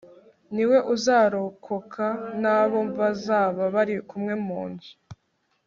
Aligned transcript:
ni 0.53 0.63
we 0.69 0.77
uzarokoka 0.93 2.05
n'abo 2.41 2.79
bazaba 2.99 3.63
bari 3.75 3.95
kumwe 4.09 4.33
mu 4.45 4.61
nzu 4.71 4.93